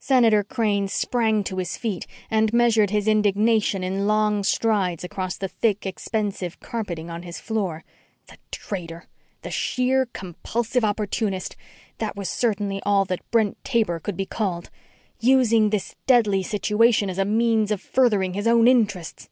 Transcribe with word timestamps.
Senator 0.00 0.42
Crane 0.42 0.88
sprang 0.88 1.44
to 1.44 1.58
his 1.58 1.76
feet 1.76 2.04
and 2.32 2.52
measured 2.52 2.90
his 2.90 3.06
indignation 3.06 3.84
in 3.84 4.08
long 4.08 4.42
strides 4.42 5.04
across 5.04 5.36
the 5.36 5.46
thick, 5.46 5.86
expensive 5.86 6.58
carpeting 6.58 7.08
on 7.10 7.22
his 7.22 7.38
floor. 7.38 7.84
The 8.26 8.38
traitor! 8.50 9.06
The 9.42 9.52
sheer, 9.52 10.06
compulsive 10.06 10.84
opportunist! 10.84 11.54
That 11.98 12.16
was 12.16 12.28
certainly 12.28 12.82
all 12.84 13.04
that 13.04 13.20
Brent 13.30 13.56
Taber 13.62 14.00
could 14.00 14.16
be 14.16 14.26
called. 14.26 14.68
Using 15.20 15.70
this 15.70 15.94
deadly 16.08 16.42
situation 16.42 17.08
as 17.08 17.18
a 17.18 17.24
means 17.24 17.70
of 17.70 17.80
furthering 17.80 18.34
his 18.34 18.48
own 18.48 18.66
interests. 18.66 19.28